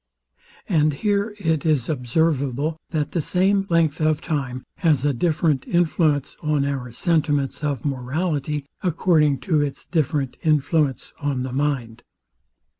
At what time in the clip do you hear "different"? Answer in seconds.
5.13-5.67, 9.85-10.37